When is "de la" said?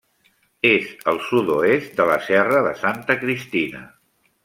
2.01-2.17